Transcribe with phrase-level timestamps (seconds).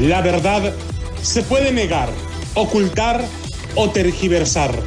[0.00, 0.74] La verdad
[1.22, 2.10] se puede negar,
[2.54, 3.24] ocultar
[3.76, 4.78] o tergiversar,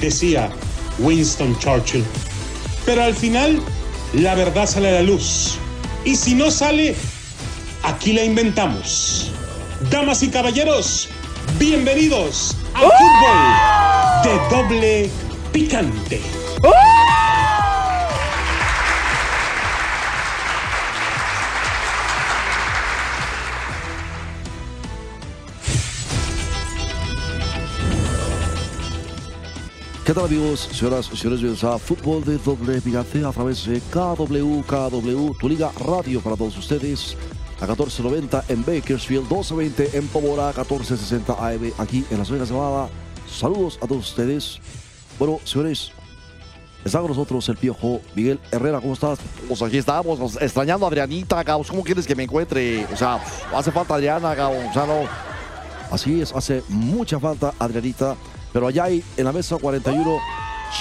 [0.00, 0.50] decía
[0.98, 2.04] Winston Churchill.
[2.84, 3.58] Pero al final,
[4.12, 5.56] la verdad sale a la luz.
[6.04, 6.94] Y si no sale,
[7.84, 9.32] aquí la inventamos.
[9.90, 11.08] Damas y caballeros,
[11.58, 15.10] bienvenidos a fútbol de doble
[15.52, 16.20] picante.
[30.10, 31.40] ¿Qué tal amigos, señoras y señores?
[31.40, 32.82] Bienvenidos a Fútbol de Doble
[33.24, 37.16] a través de KW, KW, tu liga radio para todos ustedes.
[37.60, 42.88] A 14.90 en Bakersfield, 12.20 en Pomora, 14.60 AM aquí en Las Vegas, Nevada.
[43.30, 44.58] Saludos a todos ustedes.
[45.16, 45.92] Bueno, señores,
[46.84, 48.80] está con nosotros el piojo Miguel Herrera.
[48.80, 49.20] ¿Cómo estás?
[49.46, 51.68] Pues aquí estamos, extrañando a Adrianita, cabrón.
[51.70, 52.84] ¿Cómo quieres que me encuentre?
[52.92, 53.20] O sea,
[53.54, 54.66] hace falta Adriana, cabrón.
[54.70, 55.02] O sea, no.
[55.92, 58.16] Así es, hace mucha falta Adrianita.
[58.52, 60.18] Pero allá hay en la mesa 41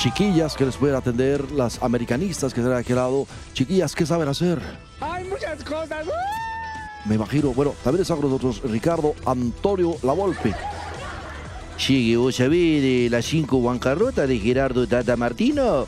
[0.02, 3.28] chiquillas que les pueden atender, las americanistas que están de aquel lado.
[3.54, 4.60] Chiquillas, ¿qué saben hacer?
[5.02, 6.06] Hay muchas cosas.
[7.06, 7.54] Me imagino.
[7.54, 10.54] Bueno, también está con nosotros Ricardo Antonio Lavolpe.
[11.88, 15.88] Llegue, vos sabés de las cinco bancarrotas de Gerardo Tata Martino.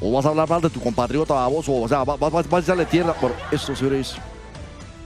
[0.00, 1.74] O vas a hablar mal de tu compatriota baboso.
[1.74, 3.14] O sea, vas, vas, vas a echarle tierra.
[3.20, 4.16] Bueno, esto, señores,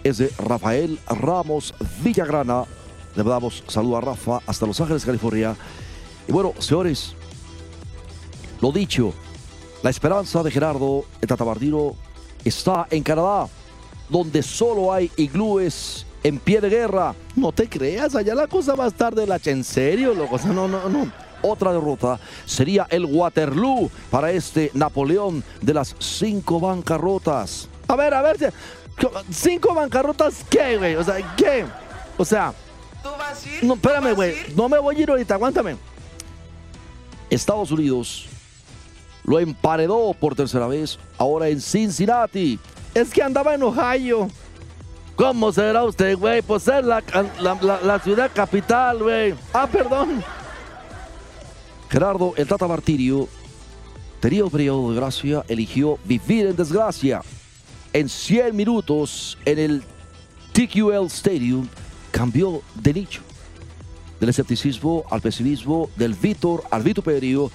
[0.03, 2.65] es de Rafael Ramos Villagrana.
[3.15, 5.55] Le damos saludo a Rafa hasta Los Ángeles, California.
[6.29, 7.15] Y bueno, señores,
[8.61, 9.13] lo dicho,
[9.83, 11.29] la esperanza de Gerardo el
[12.45, 13.49] está en Canadá,
[14.09, 17.15] donde solo hay iglúes en pie de guerra.
[17.37, 20.39] No te creas, allá la cosa va a estar de la en serio, loco.
[20.47, 21.13] No, no, no.
[21.43, 27.69] Otra derrota sería el Waterloo para este Napoleón de las cinco bancarrotas.
[27.87, 28.53] A ver, a ver,
[29.31, 30.97] cinco bancarrotas, ¿qué, güey?
[30.97, 31.65] O sea, ¿qué?
[32.17, 32.53] O sea,
[33.03, 33.65] ¿Tú vas a ir?
[33.65, 34.35] no, ¿Tú espérame, güey.
[34.57, 35.77] No me voy a ir ahorita, aguántame.
[37.31, 38.27] Estados Unidos
[39.25, 42.59] lo emparedó por tercera vez, ahora en Cincinnati.
[42.95, 44.29] Es que andaba en Ohio.
[45.17, 46.43] ¿Cómo será usted, güey?
[46.43, 47.03] Pues es la,
[47.41, 49.35] la, la- ciudad capital, güey.
[49.53, 50.23] Ah, perdón.
[51.91, 53.29] Gerardo el Tata Martirio
[54.21, 57.23] tenía un periodo de gracia, eligió vivir en desgracia.
[57.93, 59.83] En 100 minutos en el
[60.53, 61.67] TQL Stadium
[62.11, 63.23] cambió de nicho.
[64.21, 67.51] Del escepticismo al pesimismo, del Víctor al vituperio,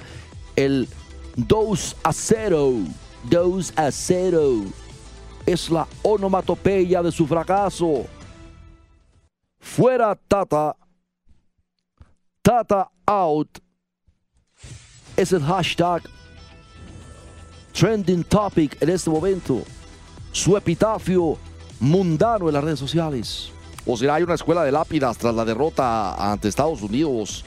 [0.56, 0.88] el
[1.36, 2.74] 2 a 0.
[3.30, 4.64] 2 a 0.
[5.46, 8.06] Es la onomatopeya de su fracaso.
[9.60, 10.76] Fuera Tata.
[12.42, 13.60] Tata out
[15.16, 16.02] es el hashtag
[17.74, 19.64] trending topic en este momento.
[20.32, 21.38] Su epitafio
[21.80, 23.52] mundano en las redes sociales.
[23.86, 27.44] O será hay una escuela de lápidas tras la derrota ante Estados Unidos.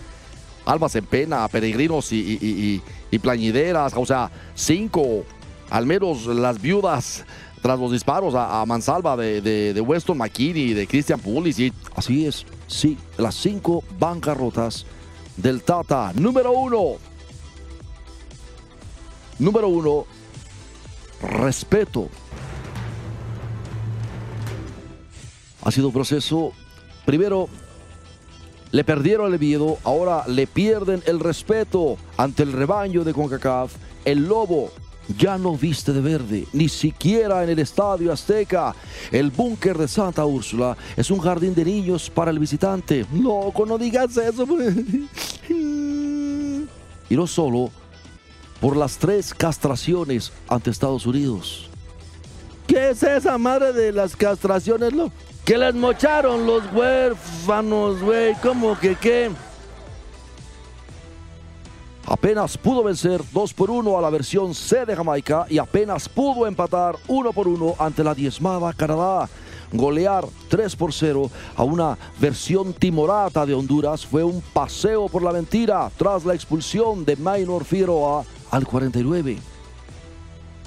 [0.67, 3.93] Almas en pena, peregrinos y, y- plañideras.
[3.97, 5.25] O sea, cinco,
[5.71, 7.25] al menos las viudas
[7.63, 11.73] tras los disparos a, a mansalva de, de, de Weston McKinney, de Christian Pulisic.
[11.95, 14.85] Así es, sí, las cinco bancarrotas
[15.37, 16.13] del Tata.
[16.15, 16.97] Número uno.
[19.39, 20.07] Número uno,
[21.23, 22.09] respeto.
[25.65, 26.53] Ha sido un proceso,
[27.05, 27.49] primero,
[28.71, 33.73] le perdieron el miedo, ahora le pierden el respeto ante el rebaño de CONCACAF.
[34.05, 34.71] El lobo
[35.17, 38.75] ya no viste de verde, ni siquiera en el Estadio Azteca.
[39.11, 43.07] El búnker de Santa Úrsula es un jardín de niños para el visitante.
[43.15, 44.47] Loco, no digas eso.
[47.11, 47.71] Y no solo
[48.61, 51.69] por las tres castraciones ante Estados Unidos.
[52.67, 55.13] ¿Qué es esa madre de las castraciones, lo?
[55.45, 58.35] Que les mocharon los huérfanos, güey.
[58.43, 59.31] ¿Cómo que qué?
[62.07, 66.47] Apenas pudo vencer 2 por 1 a la versión C de Jamaica y apenas pudo
[66.47, 69.29] empatar 1 por 1 ante la diezmada Canadá.
[69.71, 75.33] Golear 3 por 0 a una versión timorata de Honduras fue un paseo por la
[75.33, 79.54] mentira tras la expulsión de Maynor Figueroa al 49.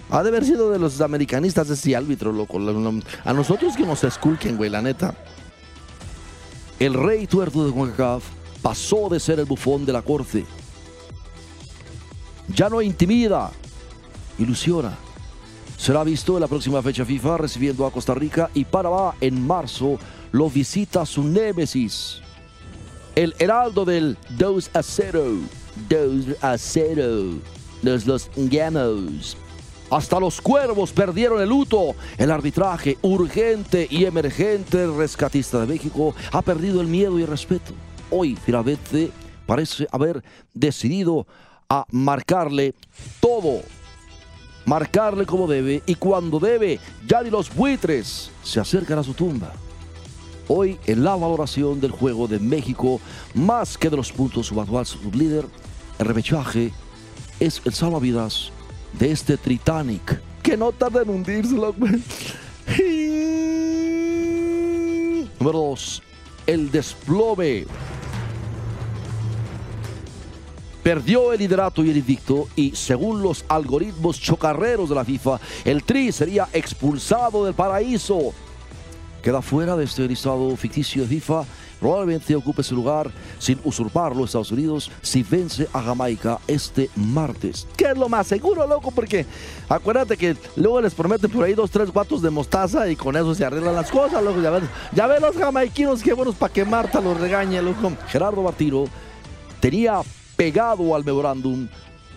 [0.10, 2.58] Ha de haber sido de los americanistas ese árbitro, loco.
[3.26, 5.16] A nosotros que nos esculquen, güey, la neta.
[6.80, 8.24] El rey tuerto de CONCACAF
[8.62, 10.46] pasó de ser el bufón de la corte.
[12.48, 13.52] Ya no intimida,
[14.38, 14.98] ilusiona.
[15.78, 20.00] Será visto en la próxima fecha FIFA recibiendo a Costa Rica y Panamá en marzo
[20.32, 22.22] lo visita su némesis.
[23.16, 25.24] El heraldo del 2 a 0.
[25.90, 27.40] 2 a 0.
[27.84, 29.38] Los los gamos.
[29.90, 31.96] Hasta los cuervos perdieron el luto.
[32.18, 37.74] El arbitraje urgente y emergente rescatista de México ha perdido el miedo y el respeto.
[38.12, 39.12] Hoy finalmente
[39.46, 40.22] parece haber
[40.54, 41.26] decidido
[41.70, 42.76] a marcarle
[43.22, 43.62] todo.
[44.66, 49.54] Marcarle como debe y cuando debe, ya ni los buitres se acercan a su tumba.
[50.50, 53.00] Hoy en la valoración del juego de México,
[53.34, 55.46] más que de los puntos su actual líder,
[56.00, 56.74] el repechaje
[57.40, 58.52] es el salvavidas
[58.94, 60.22] de este Titanic.
[60.42, 61.56] Que no tarda en hundirse,
[65.40, 66.04] Número 2.
[66.48, 67.66] El desplome.
[70.84, 75.84] Perdió el liderato y el invicto y según los algoritmos chocarreros de la FIFA, el
[75.84, 78.34] Tri sería expulsado del paraíso.
[79.22, 81.44] Queda fuera de este listado ficticio de FIFA
[81.80, 87.68] probablemente ocupe su lugar sin usurparlo Estados Unidos si vence a Jamaica este martes.
[87.76, 89.26] Que es lo más seguro, loco, porque
[89.70, 93.34] acuérdate que luego les prometen por ahí dos, tres guatos de mostaza y con eso
[93.36, 94.42] se arreglan las cosas, loco.
[94.42, 97.92] Ya ven, ya ven los jamaiquinos qué buenos para que Marta los regañe, loco.
[98.08, 98.86] Gerardo Bartiro
[99.60, 100.02] tenía
[100.36, 101.68] pegado al memorándum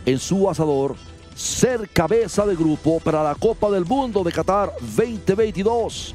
[0.07, 0.97] en su asador
[1.35, 6.15] ser cabeza de grupo para la Copa del Mundo de Qatar 2022.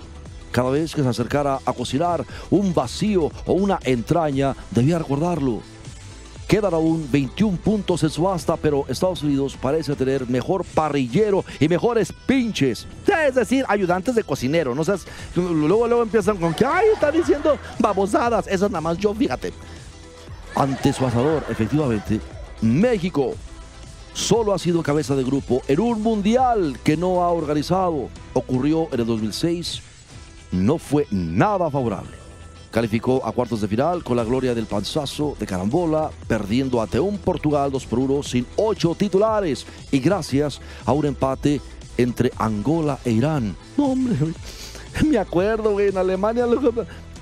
[0.52, 5.62] Cada vez que se acercara a cocinar un vacío o una entraña, debía recordarlo.
[6.48, 12.14] Quedan aún 21 puntos en subasta, pero Estados Unidos parece tener mejor parrillero y mejores
[12.28, 12.88] pinches.
[13.28, 14.76] Es decir, ayudantes de cocinero.
[14.76, 18.46] luego, luego empiezan con que, ay, está diciendo babosadas.
[18.48, 19.54] Eso nada más yo, fíjate.
[20.56, 22.22] Ante su asador, efectivamente,
[22.62, 23.34] México
[24.14, 28.10] solo ha sido cabeza de grupo en un mundial que no ha organizado.
[28.34, 29.82] Ocurrió en el 2006
[30.56, 32.18] no fue nada favorable.
[32.72, 37.18] Calificó a cuartos de final con la gloria del panzazo de carambola, perdiendo ante un
[37.18, 41.62] Portugal 2 por 1 sin ocho titulares y gracias a un empate
[41.98, 43.56] entre Angola e Irán.
[43.78, 44.16] No, hombre,
[45.10, 46.46] me acuerdo, güey, en Alemania.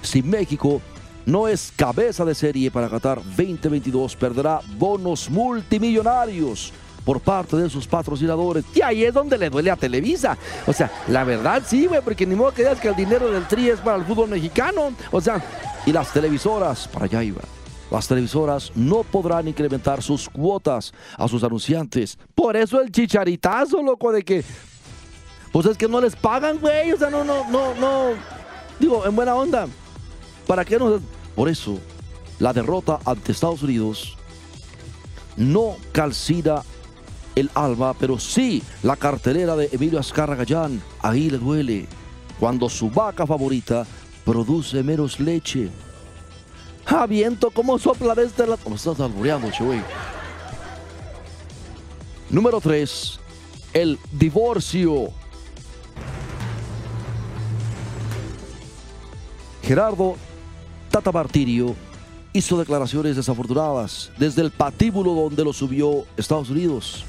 [0.01, 0.81] Si México
[1.25, 6.73] no es cabeza de serie para Qatar 2022, perderá bonos multimillonarios
[7.05, 8.65] por parte de sus patrocinadores.
[8.73, 10.37] Y ahí es donde le duele a Televisa.
[10.65, 13.47] O sea, la verdad sí, güey, porque ni modo que digas que el dinero del
[13.47, 14.93] tri es para el fútbol mexicano.
[15.11, 15.43] O sea,
[15.85, 17.41] y las televisoras, para allá iba.
[17.91, 22.17] Las televisoras no podrán incrementar sus cuotas a sus anunciantes.
[22.33, 24.43] Por eso el chicharitazo, loco, de que.
[25.51, 26.91] Pues es que no les pagan, güey.
[26.91, 28.13] O sea, no, no, no, no.
[28.79, 29.67] Digo, en buena onda.
[30.47, 31.01] ¿Para qué nos.?
[31.35, 31.79] Por eso,
[32.39, 34.17] la derrota ante Estados Unidos
[35.37, 36.63] no calcida
[37.35, 40.81] el Alba, pero sí la cartelera de Emilio Azcarra Gallán.
[41.01, 41.87] Ahí le duele.
[42.39, 43.85] Cuando su vaca favorita
[44.25, 45.69] produce menos leche.
[46.85, 47.49] ¡Ah, viento!
[47.51, 48.59] ¿Cómo sopla de este lado?
[48.63, 49.81] ¿Cómo estás albureando, güey?
[52.29, 53.19] Número 3.
[53.73, 55.11] El divorcio.
[59.61, 60.17] Gerardo
[60.91, 61.73] Tata Martirio
[62.33, 67.05] hizo declaraciones desafortunadas desde el patíbulo donde lo subió Estados Unidos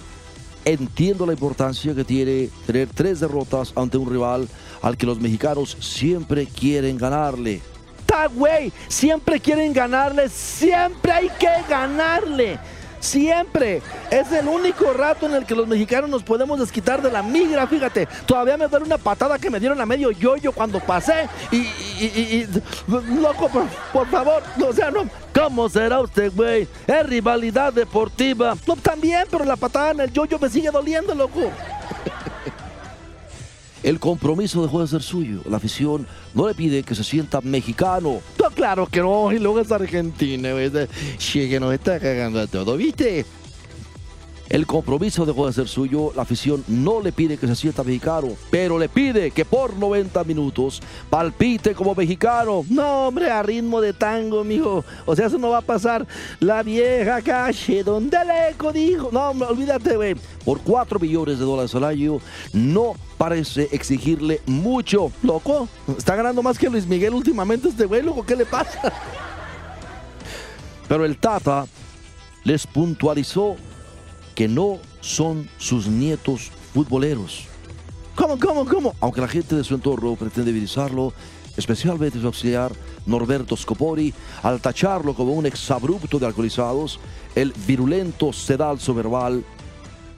[0.64, 4.48] entiendo la importancia que tiene tener tres derrotas ante un rival
[4.82, 7.60] al que los mexicanos siempre quieren ganarle.
[8.06, 8.72] ¡Ta güey!
[8.88, 12.58] Siempre quieren ganarle, siempre hay que ganarle.
[13.04, 13.82] Siempre.
[14.10, 17.66] Es el único rato en el que los mexicanos nos podemos desquitar de la migra,
[17.66, 18.08] fíjate.
[18.24, 21.28] Todavía me duele una patada que me dieron a medio yoyo cuando pasé.
[21.52, 22.46] Y,
[23.20, 23.50] loco,
[23.92, 25.04] por, favor, o sea, no.
[25.34, 26.66] ¿Cómo será usted, güey?
[26.86, 28.56] Es rivalidad deportiva.
[28.66, 31.50] No, también, pero la patada en el yoyo me sigue doliendo, loco.
[33.84, 35.42] El compromiso dejó de ser suyo.
[35.46, 38.22] La afición no le pide que se sienta mexicano.
[38.42, 39.30] No, claro que no.
[39.30, 40.48] Y luego es argentina.
[41.18, 43.26] Che, que nos está cagando a todo, ¿viste?
[44.48, 46.12] El compromiso dejó de ser suyo.
[46.14, 50.22] La afición no le pide que se sienta mexicano, pero le pide que por 90
[50.24, 52.64] minutos palpite como mexicano.
[52.68, 54.84] No, hombre, a ritmo de tango, mijo.
[55.06, 56.06] O sea, eso no va a pasar.
[56.40, 59.08] La vieja calle donde el eco dijo.
[59.12, 60.14] No, olvídate, güey.
[60.44, 62.18] Por 4 millones de dólares al año,
[62.52, 65.10] no parece exigirle mucho.
[65.22, 68.24] Loco, está ganando más que Luis Miguel últimamente este güey, loco.
[68.26, 68.92] ¿Qué le pasa?
[70.86, 71.66] Pero el Tata
[72.44, 73.56] les puntualizó
[74.34, 77.46] que no son sus nietos futboleros.
[78.14, 78.94] ¿Cómo, cómo, cómo?
[79.00, 81.12] Aunque la gente de su entorno pretende divisarlo,
[81.56, 82.72] especialmente su auxiliar
[83.06, 84.12] Norberto Scopori,
[84.42, 87.00] al tacharlo como un exabrupto de alcoholizados,
[87.34, 89.44] el virulento sedalzo verbal,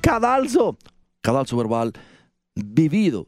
[0.00, 0.76] cadalzo,
[1.22, 1.92] cadalzo verbal,
[2.54, 3.26] vivido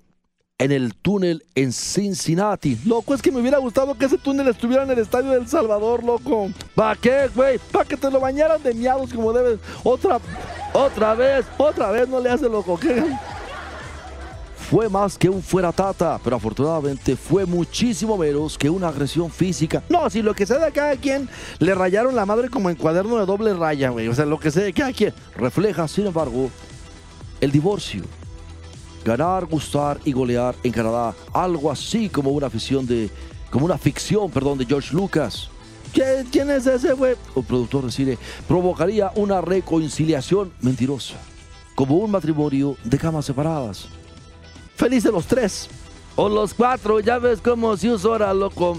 [0.59, 2.79] en el túnel en Cincinnati.
[2.85, 6.03] Loco, es que me hubiera gustado que ese túnel estuviera en el estadio del Salvador,
[6.03, 6.51] loco.
[6.75, 7.59] ¿Para qué, güey?
[7.73, 9.61] ¿Para que te lo bañaran de miados como debes?
[9.85, 10.21] Otra,
[10.73, 12.79] otra vez, otra vez no le hace loco.
[12.79, 13.05] ¿Qué?
[14.69, 19.83] fue más que un fuera tata, pero afortunadamente fue muchísimo menos que una agresión física.
[19.89, 21.27] No, si lo que sea de cada quien,
[21.59, 24.09] le rayaron la madre como en cuaderno de doble raya, güey.
[24.09, 25.15] O sea, lo que sea de cada quien.
[25.37, 26.51] Refleja, sin embargo,
[27.41, 28.03] el divorcio.
[29.07, 33.09] Ganar, gustar y golear en Canadá, algo así como una afición de,
[33.51, 35.49] como una ficción, perdón, de George Lucas.
[35.99, 37.17] ¿Qué- ¿Quién es ese, güey?
[37.35, 41.17] El productor de cine provocaría una reconciliación mentirosa,
[41.75, 43.87] como un matrimonio de camas separadas.
[44.77, 45.69] Felices los tres.
[46.15, 48.79] O los cuatro, ya ves cómo si usa ahora, loco.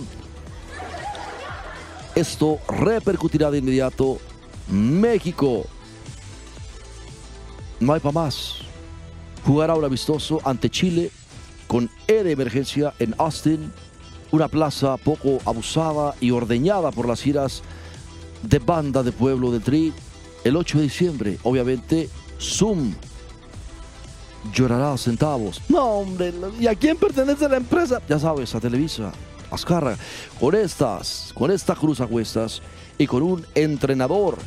[2.15, 4.17] Esto repercutirá de inmediato.
[4.69, 5.65] México.
[7.81, 8.59] No hay para más.
[9.45, 11.11] Jugará un amistoso ante Chile
[11.67, 13.73] con E de emergencia en Austin,
[14.31, 17.63] una plaza poco abusada y ordeñada por las giras
[18.43, 19.93] de banda de pueblo del Tri.
[20.43, 22.09] El 8 de diciembre, obviamente,
[22.39, 22.93] Zoom
[24.53, 25.62] llorará centavos.
[25.69, 26.33] No, hombre.
[26.59, 28.01] ¿Y a quién pertenece la empresa?
[28.07, 29.12] Ya sabes, a Televisa,
[29.51, 29.98] Azcarra,
[30.39, 32.62] con estas, con esta cruz a cuestas
[32.98, 34.38] y con un entrenador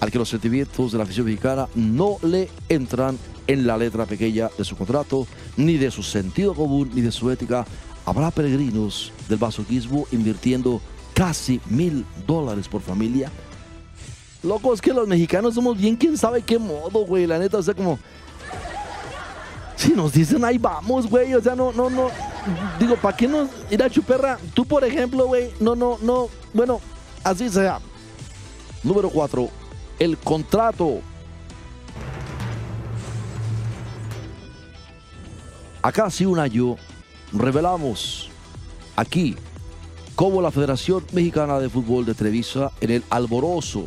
[0.00, 4.50] al que los sentimientos de la afición mexicana no le entran en la letra pequeña
[4.56, 7.64] de su contrato, ni de su sentido común, ni de su ética.
[8.04, 10.80] Habrá peregrinos del masoquismo invirtiendo
[11.14, 13.30] casi mil dólares por familia.
[14.42, 17.26] Loco, es que los mexicanos somos bien quién sabe qué modo, güey.
[17.26, 17.98] La neta, o sea, como...
[19.76, 21.34] Si nos dicen ahí vamos, güey.
[21.34, 22.08] O sea, no, no, no.
[22.78, 24.38] Digo, ¿para qué nos ir a chuperra?
[24.54, 25.50] Tú, por ejemplo, güey.
[25.60, 26.28] No, no, no.
[26.52, 26.80] Bueno,
[27.24, 27.80] así sea.
[28.82, 29.48] Número 4.
[29.98, 31.00] El contrato.
[35.82, 36.76] A casi un año
[37.32, 38.30] revelamos
[38.96, 39.36] aquí
[40.14, 43.86] cómo la Federación Mexicana de Fútbol de Televisa en el alborozo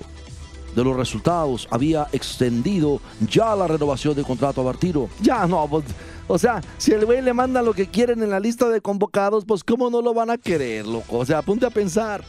[0.75, 2.99] de los resultados había extendido
[3.29, 5.09] ya la renovación de contrato a Bartiro.
[5.21, 5.85] Ya, no, pues,
[6.27, 9.45] o sea, si el güey le manda lo que quieren en la lista de convocados,
[9.45, 11.19] pues cómo no lo van a querer, loco.
[11.19, 12.23] O sea, apunte a pensar.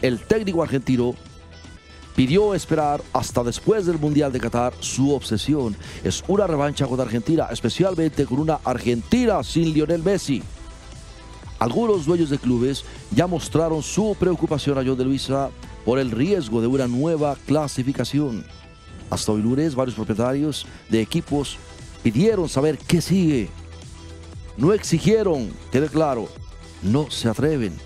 [0.00, 1.14] El técnico argentino
[2.16, 4.72] pidió esperar hasta después del Mundial de Qatar.
[4.80, 10.42] Su obsesión es una revancha contra Argentina, especialmente con una Argentina sin Lionel Messi.
[11.62, 15.48] Algunos dueños de clubes ya mostraron su preocupación a John de Luisa
[15.84, 18.44] por el riesgo de una nueva clasificación.
[19.08, 21.56] Hasta hoy lunes, varios propietarios de equipos
[22.02, 23.48] pidieron saber qué sigue.
[24.56, 26.26] No exigieron, quede claro,
[26.82, 27.78] no se atreven,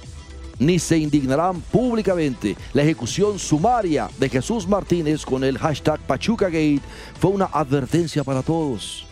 [0.58, 2.56] ni se indignarán públicamente.
[2.72, 6.80] La ejecución sumaria de Jesús Martínez con el hashtag PachucaGate
[7.20, 9.06] fue una advertencia para todos.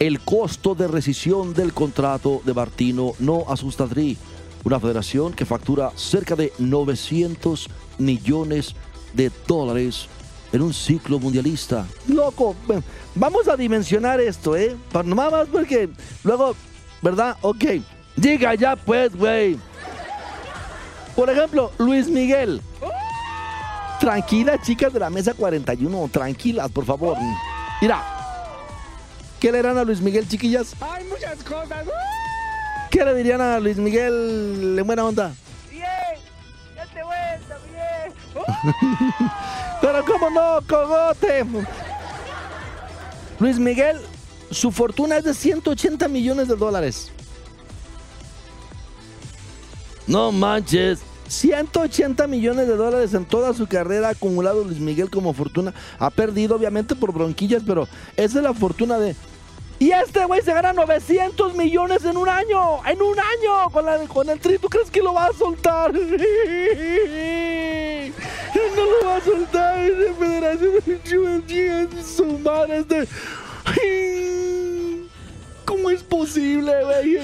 [0.00, 4.16] El costo de rescisión del contrato de Martino no asusta a Tri,
[4.64, 8.74] una federación que factura cerca de 900 millones
[9.12, 10.06] de dólares
[10.54, 11.86] en un ciclo mundialista.
[12.08, 12.56] Loco,
[13.14, 14.74] vamos a dimensionar esto, ¿eh?
[14.90, 15.90] Para nomás más porque
[16.24, 16.56] luego,
[17.02, 17.36] ¿verdad?
[17.42, 17.64] Ok.
[18.16, 19.58] Diga ya, pues, güey.
[21.14, 22.62] Por ejemplo, Luis Miguel.
[24.00, 26.08] Tranquilas, chicas de la mesa 41.
[26.10, 27.18] Tranquilas, por favor.
[27.82, 28.19] Mira.
[29.40, 30.74] ¿Qué le dirán a Luis Miguel, chiquillas?
[30.80, 31.86] Hay muchas cosas.
[32.90, 35.32] ¿Qué le dirían a Luis Miguel en buena onda?
[35.70, 35.82] Bien,
[36.76, 38.12] ya te vuelta, bien.
[39.80, 41.46] Pero cómo no, cogote.
[43.38, 43.98] Luis Miguel,
[44.50, 47.10] su fortuna es de 180 millones de dólares.
[50.06, 51.00] No manches.
[51.28, 55.72] 180 millones de dólares en toda su carrera ha acumulado Luis Miguel como fortuna.
[55.98, 59.14] Ha perdido obviamente por bronquillas, pero esa es la fortuna de...
[59.80, 62.84] Y este güey se gana 900 millones en un año.
[62.86, 64.58] En un año con, la, con el tri.
[64.58, 65.92] ¿Tú crees que lo va a soltar?
[68.76, 69.78] No lo va a soltar.
[69.78, 71.44] Esa federación
[72.04, 73.08] su madre este...
[75.64, 77.16] ¿Cómo es posible, güey?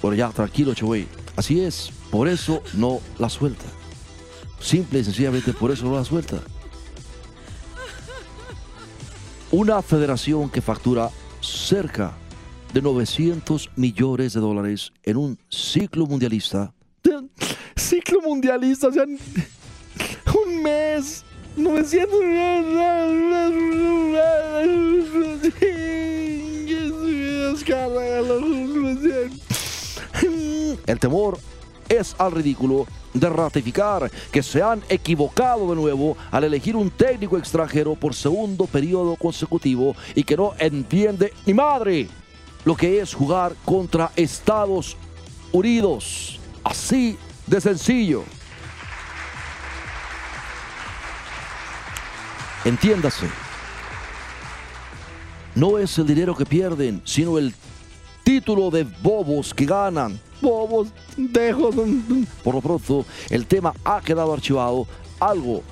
[0.00, 1.08] Bueno, ya, tranquilo, Chewey.
[1.34, 1.90] Así es.
[2.12, 3.64] Por eso no la suelta.
[4.60, 6.40] Simple y sencillamente por eso no la suelta.
[9.50, 11.10] Una federación que factura
[11.48, 12.12] cerca
[12.72, 16.72] de 900 millones de dólares en un ciclo mundialista.
[17.76, 21.24] Ciclo mundialista, o sea, un mes.
[21.56, 22.20] 900
[30.86, 31.38] El temor
[31.88, 37.38] es al ridículo de ratificar que se han equivocado de nuevo al elegir un técnico
[37.38, 42.08] extranjero por segundo periodo consecutivo y que no entiende ni madre
[42.64, 44.96] lo que es jugar contra Estados
[45.52, 46.38] Unidos.
[46.64, 48.24] Así de sencillo.
[52.64, 53.26] Entiéndase.
[55.54, 57.52] no es el dinero que pierden, sino el
[58.22, 60.20] título de bobos que ganan.
[60.40, 61.74] Bobos, dejos.
[62.44, 64.86] Por lo pronto, el tema ha quedado archivado,
[65.20, 65.62] algo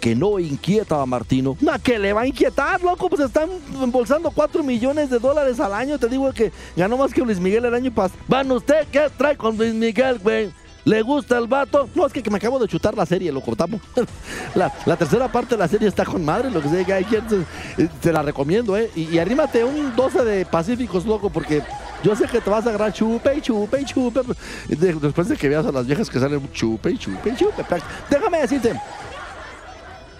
[0.00, 1.56] que no inquieta a Martino.
[1.60, 3.08] No, que le va a inquietar, loco.
[3.08, 3.48] Pues están
[3.82, 5.98] embolsando 4 millones de dólares al año.
[5.98, 8.20] Te digo que ganó más que Luis Miguel el año pasado.
[8.28, 10.50] Van usted, ¿qué trae con Luis Miguel, güey?
[10.84, 11.88] ¿Le gusta el vato?
[11.94, 13.80] No, es que, que me acabo de chutar la serie, lo cortamos.
[14.54, 17.04] la, la tercera parte de la serie está con madre, lo que sea que hay
[17.04, 18.90] quien se- te la recomiendo, ¿eh?
[18.94, 21.62] Y, y arrímate un 12 de Pacíficos, loco, porque
[22.04, 24.20] yo sé que te vas a agarrar chupe y chupe y chupe.
[24.68, 27.64] De- Después de que veas a las viejas que salen chupe y chupe y chupe.
[28.10, 28.78] Déjame decirte,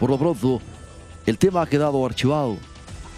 [0.00, 0.60] Por lo pronto,
[1.26, 2.56] el tema ha quedado archivado,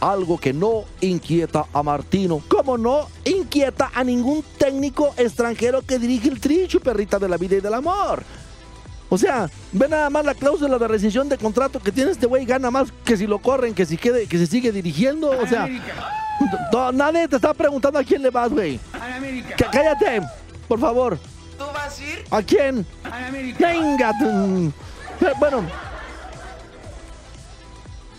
[0.00, 2.42] algo que no inquieta a Martino.
[2.49, 7.56] como no inquieta a ningún técnico extranjero que dirige el tricho, perrita de la vida
[7.56, 8.23] y del amor.
[9.08, 12.44] O sea, ve nada más la cláusula de rescisión de contrato que tiene este güey,
[12.44, 15.30] gana más que si lo corren, que si quede, que se sigue dirigiendo.
[15.30, 15.68] O sea,
[16.73, 18.78] no, nadie te está preguntando a quién le vas, güey.
[19.57, 20.23] Cá- Cállate,
[20.69, 21.19] por favor.
[21.59, 22.25] ¿Tú vas a ir?
[22.31, 22.87] ¿A quién?
[23.59, 24.12] Venga.
[24.19, 24.73] tú.
[25.19, 25.62] Pero, Bueno,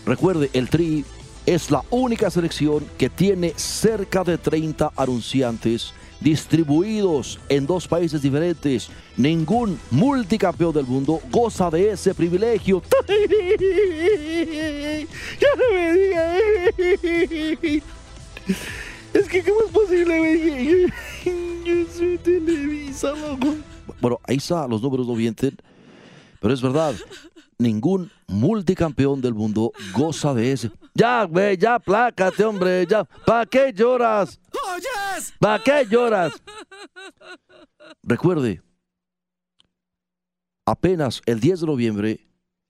[0.06, 1.04] Recuerde, el Tri
[1.44, 8.88] es la única selección que tiene cerca de 30 anunciantes distribuidos en dos países diferentes.
[9.16, 12.82] Ningún multicampeón del mundo goza de ese privilegio.
[19.12, 20.86] Es que, ¿cómo es posible, güey?
[21.64, 23.54] Yo soy Televisa, loco.
[24.00, 25.56] Bueno, ahí está, los números no mienten,
[26.40, 26.94] pero es verdad.
[27.58, 30.70] Ningún multicampeón del mundo goza de ese.
[30.94, 33.04] Ya, güey, ya, plácate, hombre, ya.
[33.04, 34.38] ¿Para qué lloras?
[35.40, 36.32] ¿Para qué lloras?
[38.02, 38.62] Recuerde,
[40.66, 42.20] apenas el 10 de noviembre,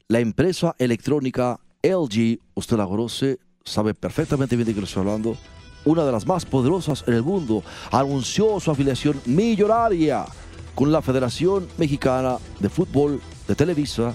[0.08, 5.36] la empresa electrónica LG, usted la conoce, sabe perfectamente bien de qué le estoy hablando,
[5.84, 10.26] una de las más poderosas en el mundo, anunció su afiliación millonaria
[10.74, 14.14] con la Federación Mexicana de Fútbol de Televisa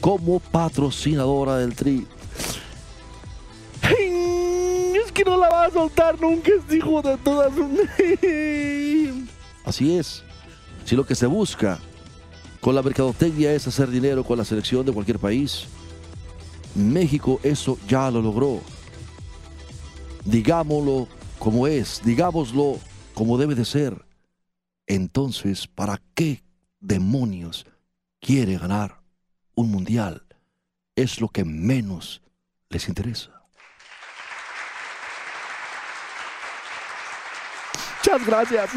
[0.00, 2.06] como patrocinadora del Tri.
[3.82, 7.52] Es que no la va a soltar nunca este hijo de todas.
[9.64, 10.22] Así es.
[10.84, 11.78] Si lo que se busca
[12.60, 15.66] con la mercadotecnia es hacer dinero con la selección de cualquier país,
[16.74, 18.60] México eso ya lo logró.
[20.24, 21.08] Digámoslo
[21.38, 22.78] como es, digámoslo
[23.14, 24.04] como debe de ser.
[24.86, 26.42] Entonces, ¿para qué
[26.80, 27.66] demonios
[28.20, 29.00] quiere ganar
[29.54, 30.24] un mundial?
[30.94, 32.22] Es lo que menos
[32.68, 33.42] les interesa.
[37.98, 38.70] Muchas gracias.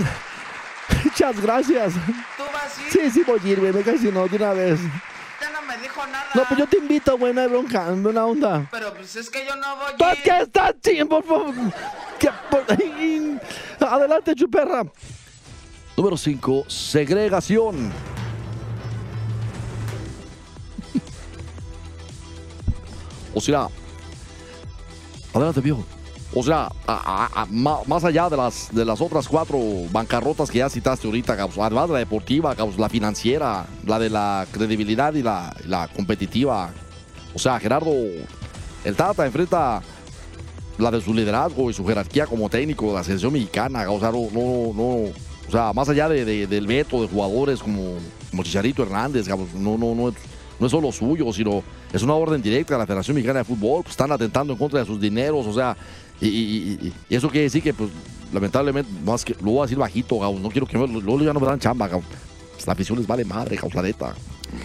[1.03, 1.93] Muchas gracias.
[2.37, 2.91] ¿Tú vas a ir?
[2.91, 3.73] Sí, sí voy a ir, güey.
[3.73, 4.79] Me casi no, de una vez.
[5.65, 6.25] No me dijo nada.
[6.35, 8.67] No, pues yo te invito, güey, no hay bronca, buena onda.
[8.71, 11.53] Pero pues es que yo no voy ¿Por a qué estás ching, por favor?
[12.19, 12.65] ¿Qué por-
[13.89, 14.83] Adelante, chuperra.
[15.97, 17.91] Número 5, segregación.
[23.37, 23.67] O sea,
[25.33, 25.83] adelante, viejo.
[26.37, 26.69] O sea,
[27.85, 29.57] más allá de las, de las otras cuatro
[29.91, 34.45] bancarrotas que ya citaste ahorita, Gabs, además de la deportiva, la financiera, la de la
[34.51, 36.71] credibilidad y la, competitiva.
[37.33, 37.93] O sea, Gerardo,
[38.83, 39.81] el Tata enfrenta
[40.77, 43.89] la de su liderazgo y su jerarquía como técnico de la selección mexicana.
[43.89, 45.11] O sea, no, no, no,
[45.47, 47.93] o sea, más allá de, de- del veto de jugadores como,
[48.29, 50.13] como Chicharito Hernández, cabrón, no, no, no,
[50.59, 53.83] no es solo suyo, sino es una orden directa de la Federación Mexicana de Fútbol.
[53.83, 55.75] pues, están atentando en contra de sus dineros, o sea,
[56.21, 57.89] y, eso quiere decir que, pues,
[58.33, 61.33] lamentablemente, más que, lo voy a decir bajito, cabrón, no quiero que me, luego ya
[61.33, 62.07] no me dan chamba, cabrón.
[62.53, 64.15] Pues, la afición les vale madre, cabrón, la neta.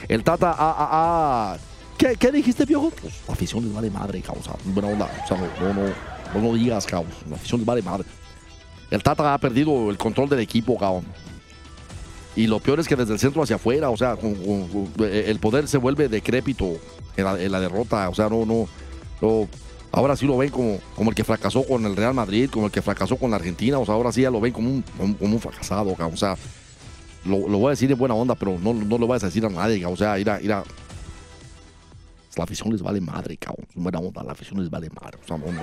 [0.08, 1.58] El Tata ha, ha- ha-
[1.98, 2.90] ¿Qué, qué dijiste, piojo?
[3.00, 5.88] pues, la afición les vale madre, cabrón, o sea, buena onda, o sea, no, no,
[6.34, 8.04] no, no, digas, cabrón, la afición les vale madre.
[8.90, 11.04] El Tata ha perdido el control del equipo, cabrón.
[12.36, 15.66] Y lo peor es que desde el centro hacia afuera, o sea, eh, el poder
[15.66, 16.78] se vuelve decrépito
[17.16, 18.08] en la, en derrota.
[18.08, 18.68] O sea, no, no,
[19.20, 19.48] no-
[19.92, 22.72] Ahora sí lo ven como, como el que fracasó con el Real Madrid, como el
[22.72, 23.78] que fracasó con la Argentina.
[23.78, 25.96] O sea, ahora sí ya lo ven como un, como, un fracasado.
[25.98, 26.36] O sea,
[27.24, 29.48] lo, voy a decir de buena onda, pero no, no lo vas a decir a
[29.48, 29.84] nadie.
[29.84, 30.64] O sea, ir a, La
[32.44, 33.66] afición les vale madre, cabrón.
[33.74, 35.18] Buena onda, la afición les vale madre.
[35.24, 35.60] O sea, no, no.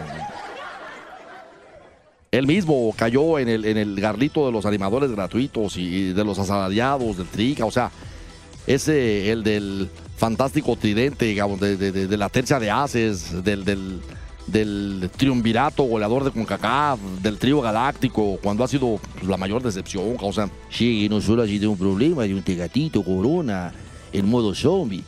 [2.32, 6.38] Él mismo cayó en el, en el garlito de los animadores gratuitos y de los
[6.40, 7.90] asalariados del Trica, o sea,
[8.66, 9.88] ese, el del
[10.18, 13.64] fantástico tridente, digamos, de, de- de- de la tercia de haces, del,
[15.16, 20.50] triunvirato goleador de CONCACAF, del trío galáctico, cuando ha sido pues, la mayor decepción, sea,
[20.70, 23.72] sí, no solo ha sido un problema, hay un tegatito, corona,
[24.12, 25.04] en modo zombie.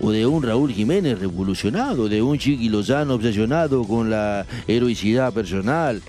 [0.00, 6.02] o de un Raúl Jiménez revolucionado, de un Chiqui Lozano obsesionado con la heroicidad personal.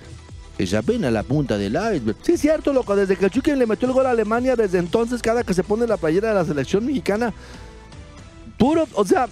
[0.58, 2.16] Es apenas la punta del iceberg.
[2.22, 2.96] Sí, es cierto, loco.
[2.96, 5.64] Desde que el Chucky le metió el gol a Alemania, desde entonces, cada que se
[5.64, 7.34] pone la playera de la selección mexicana,
[8.58, 9.28] puro, o sea,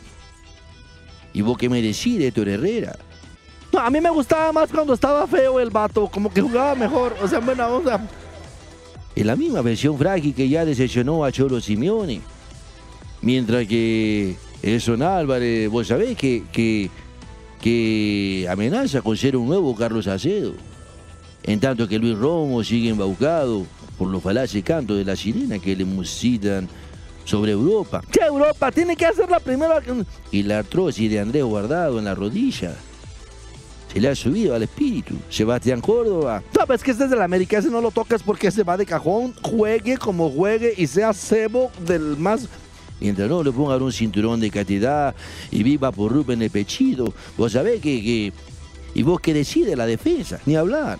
[1.34, 2.96] ¿Y vos qué me decís de Héctor Herrera?
[3.72, 7.16] no, a mí me gustaba más cuando estaba feo el vato, como que jugaba mejor,
[7.22, 8.08] o sea, buena onda.
[9.16, 12.22] Es la misma versión frágil que ya decepcionó a Cholo Simeone.
[13.22, 16.92] Mientras que Edson Álvarez, vos sabés que, que,
[17.62, 20.54] que amenaza con ser un nuevo Carlos Acedo.
[21.44, 23.66] En tanto que Luis Romo sigue embaucado
[23.98, 26.68] por los falaces cantos de la sirena que le musitan
[27.26, 28.02] sobre Europa.
[28.12, 28.72] ¿Qué Europa?
[28.72, 29.82] Tiene que hacer la primera.
[30.32, 32.76] Y la artrosis de Andrés Guardado en la rodilla.
[33.92, 35.16] Se le ha subido al espíritu.
[35.30, 36.42] Sebastián Córdoba.
[36.56, 39.36] Sabes que este es del América, ese no lo tocas porque se va de cajón.
[39.42, 42.48] Juegue como juegue y sea cebo del más.
[43.00, 45.14] Mientras no le pongan un cinturón de cantidad
[45.52, 47.14] y viva por Rubén el pechito.
[47.38, 48.34] Vos sabés que, que-
[48.96, 51.00] Y vos que decide la defensa, ni hablar.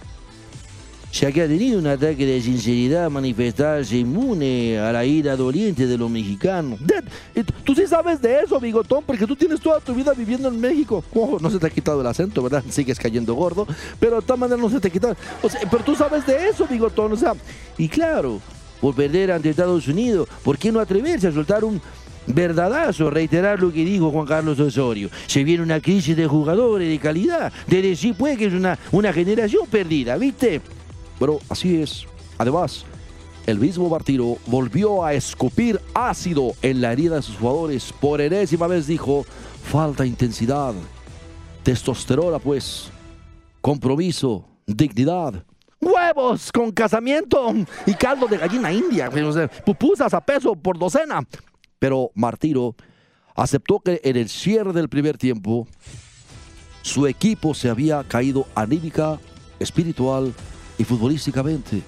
[1.14, 5.96] Ya que ha tenido un ataque de sinceridad manifestarse inmune a la ira doliente de
[5.96, 6.80] los mexicanos.
[7.64, 11.04] Tú sí sabes de eso, bigotón, porque tú tienes toda tu vida viviendo en México.
[11.14, 12.64] Ojo, no se te ha quitado el acento, ¿verdad?
[12.70, 13.68] Sigues cayendo gordo,
[14.00, 15.12] pero de todas maneras no se te quita.
[15.44, 17.14] O pero tú sabes de eso, bigotón.
[17.14, 17.34] O sea,
[17.78, 18.42] Y claro,
[18.82, 21.80] por perder ante Estados Unidos, ¿por qué no atreverse a soltar un
[22.26, 25.12] verdadazo, reiterar lo que dijo Juan Carlos Osorio?
[25.28, 29.14] Se viene una crisis de jugadores de calidad, de decir pues que es una, una
[29.14, 30.60] generación perdida, ¿viste?
[31.20, 32.06] Pero así es.
[32.38, 32.86] Además,
[33.46, 37.94] el mismo Martino volvió a escupir ácido en la herida de sus jugadores.
[38.00, 39.26] Por enésima vez dijo,
[39.64, 40.74] falta intensidad,
[41.62, 42.90] testosterona pues,
[43.62, 45.46] compromiso, dignidad.
[45.82, 47.54] huevos con casamiento
[47.86, 49.10] y caldo de gallina india.
[49.66, 51.22] pupusas a peso por docena.
[51.80, 52.76] Pero Martino
[53.36, 55.68] aceptó que en el cierre del primer tiempo
[56.82, 59.20] su equipo se había caído anímica,
[59.60, 60.34] espiritual
[60.78, 61.82] y futbolísticamente.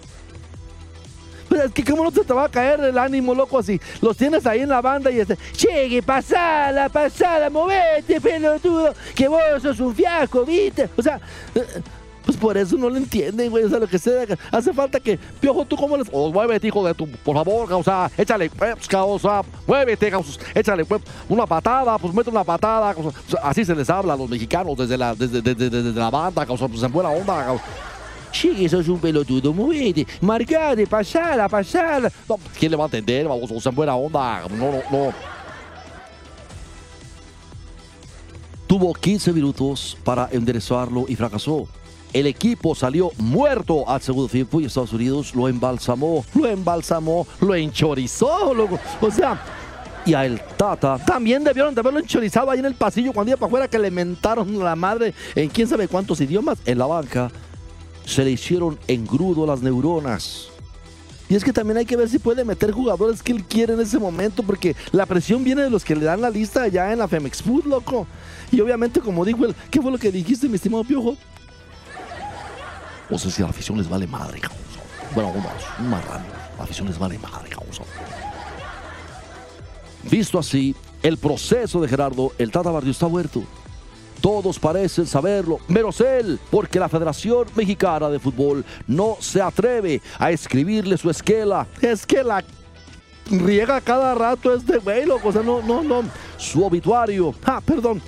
[1.47, 3.79] Pero es que cómo no se te va a caer el ánimo, loco, así.
[4.01, 9.39] Los tienes ahí en la banda y este, llegue, pasala, pasala, movete, pelotudo, que vos
[9.61, 10.89] sos un fiasco, ¿viste?
[10.97, 11.19] O sea,
[11.53, 11.63] eh,
[12.25, 13.63] pues por eso no lo entienden, güey.
[13.63, 16.07] O sea, lo que sea, hace falta que, piojo, tú cómo les...
[16.11, 21.03] Oh, muévete, hijo de tu, por favor, causa, échale, pues, causa, muévete, causa, échale, pues,
[21.29, 23.15] una patada, pues mete una patada, causa.
[23.43, 26.67] Así se les habla a los mexicanos desde la, desde, desde- desde la banda, causa,
[26.67, 27.63] pues en buena onda, causa.
[28.41, 32.11] Llegue, sos un pelotudo, movete, marcate, pasala, pasala.
[32.27, 33.27] No, ¿Quién le va a entender?
[33.27, 34.43] Vamos, o sea, en buena onda.
[34.49, 35.13] No, no, no.
[38.67, 41.67] Tuvo 15 minutos para enderezarlo y fracasó.
[42.11, 47.53] El equipo salió muerto al segundo tiempo y Estados Unidos lo embalsamó, Lo embalsamó, lo
[47.53, 48.79] enchorizó, loco.
[49.01, 49.39] O sea,
[50.05, 53.37] y a el Tata también debieron de haberlo enchorizado ahí en el pasillo cuando iba
[53.37, 56.59] para afuera que le mentaron la madre en quién sabe cuántos idiomas.
[56.65, 57.31] en la banca
[58.05, 60.49] se le hicieron engrudo las neuronas.
[61.27, 63.81] Y es que también hay que ver si puede meter jugadores que él quiere en
[63.81, 66.99] ese momento, porque la presión viene de los que le dan la lista allá en
[66.99, 68.05] la Femex Food, loco.
[68.51, 71.17] Y obviamente, como dijo él, ¿qué fue lo que dijiste, mi estimado Piojo?
[73.09, 74.59] O sea, si a la afición les vale madre, cabrón.
[75.15, 76.25] Bueno, unos, un marrano.
[76.57, 77.65] La afición les vale madre, cabrón.
[80.09, 83.43] Visto así, el proceso de Gerardo, el Tata Barrio está muerto.
[84.21, 90.31] Todos parecen saberlo, menos él, porque la Federación Mexicana de Fútbol no se atreve a
[90.31, 92.43] escribirle su esquela, Es que la
[93.29, 95.29] riega cada rato este güey, loco.
[95.29, 96.03] O sea, no, no, no.
[96.37, 98.01] su obituario Ah, perdón.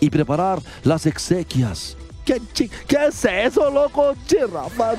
[0.00, 1.96] y preparar las exequias.
[2.24, 2.68] ¿Qué, qué
[3.08, 4.14] es eso, loco?
[4.26, 4.94] Che, Rafa.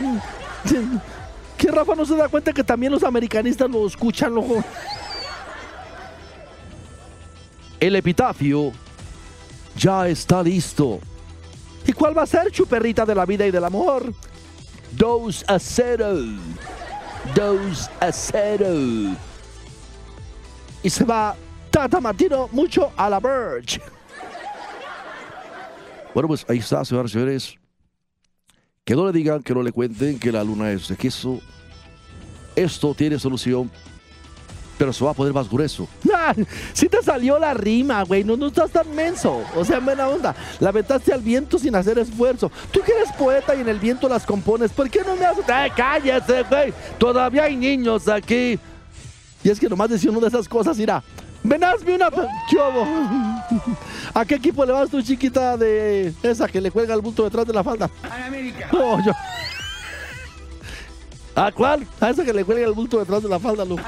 [1.58, 4.64] Que Rafa no se da cuenta que también los americanistas lo escuchan, loco.
[7.80, 8.72] El epitafio
[9.78, 11.00] ya está listo.
[11.86, 14.14] ¿Y cuál va a ser, chuperrita de la vida y del amor?
[14.94, 16.16] 2 a 0.
[17.36, 19.18] 2 a 0.
[20.84, 21.36] Y se va
[21.70, 23.82] Tata Martino mucho a la Verge.
[26.14, 27.56] Bueno, pues ahí está, señoras y señores.
[28.86, 31.40] Que no le digan, que no le cuenten que la luna es de queso.
[32.56, 33.72] Esto tiene solución,
[34.84, 35.88] pero se va a poner más grueso.
[36.14, 36.34] Ah,
[36.74, 38.24] sí te salió la rima, güey.
[38.24, 39.44] No, no estás tan menso.
[39.56, 40.36] O sea, buena onda.
[40.60, 42.52] La vetaste al viento sin hacer esfuerzo.
[42.72, 44.72] Tú que eres poeta y en el viento las compones.
[44.72, 45.44] ¿Por qué no me haces?
[45.50, 46.74] ¡Ay, cállate, güey!
[46.98, 48.60] Todavía hay niños aquí.
[49.44, 51.04] Y es que nomás decía una de esas cosas, mira.
[51.44, 52.10] Ven, hazme una.
[52.10, 52.88] ¿Qué hubo?
[54.14, 57.46] ¿A qué equipo le vas tú, chiquita, de esa que le cuelga el bulto detrás
[57.46, 57.90] de la falda?
[58.10, 58.70] A América.
[58.72, 59.12] Yo.
[61.36, 61.88] ¿A cuál?
[62.00, 63.82] A ese que le cuelga el bulto detrás de la falda, loco.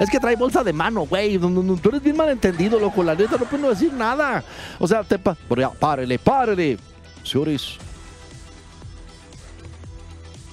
[0.00, 1.38] Es que trae bolsa de mano, güey.
[1.38, 3.02] Tú eres bien malentendido, loco.
[3.02, 4.42] La neta no puedo decir nada.
[4.78, 6.78] O sea, te pa pero ya, párele, párele.
[7.22, 7.76] Señores,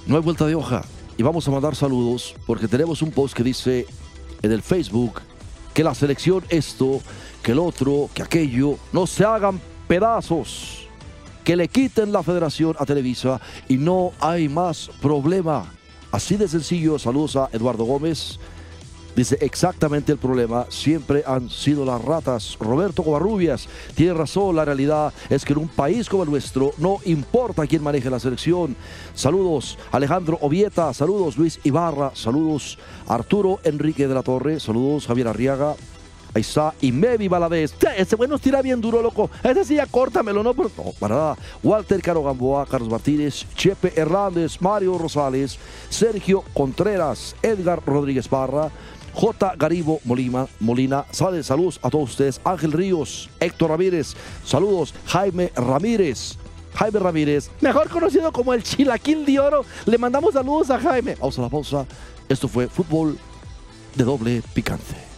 [0.05, 0.83] no hay vuelta de hoja.
[1.17, 3.85] Y vamos a mandar saludos porque tenemos un post que dice
[4.41, 5.21] en el Facebook
[5.73, 7.01] que la selección esto,
[7.41, 10.87] que el otro, que aquello, no se hagan pedazos.
[11.45, 15.71] Que le quiten la federación a Televisa y no hay más problema.
[16.11, 18.37] Así de sencillo, saludos a Eduardo Gómez.
[19.15, 22.57] Dice exactamente el problema, siempre han sido las ratas.
[22.59, 26.99] Roberto Covarrubias tiene razón, la realidad es que en un país como el nuestro no
[27.05, 28.75] importa quién maneje la selección.
[29.13, 35.75] Saludos Alejandro Ovieta, saludos Luis Ibarra, saludos Arturo Enrique de la Torre, saludos Javier Arriaga.
[36.33, 37.73] Ahí está, y Mevi Valadez.
[37.97, 39.29] Ese nos tira bien duro, loco.
[39.43, 40.53] Ese sí ya córtamelo, ¿no?
[40.53, 41.37] No, para nada.
[41.61, 48.71] Walter Caro Gamboa, Carlos Martínez, Chepe Hernández, Mario Rosales, Sergio Contreras, Edgar Rodríguez Barra,
[49.13, 49.55] J.
[49.57, 52.39] Garibo Molina, Molina, saludos a todos ustedes.
[52.45, 54.15] Ángel Ríos, Héctor Ramírez,
[54.45, 54.93] saludos.
[55.07, 56.37] Jaime Ramírez,
[56.75, 59.65] Jaime Ramírez, mejor conocido como el Chilaquil de Oro.
[59.85, 61.15] Le mandamos saludos a Jaime.
[61.15, 61.85] Vamos a la pausa.
[62.29, 63.17] Esto fue fútbol
[63.95, 65.10] de doble picante.